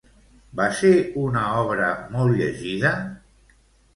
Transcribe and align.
Va 0.59 0.65
ser 0.77 0.93
una 1.25 1.43
obra 1.59 1.91
molt 2.15 2.35
llegida? 2.41 2.95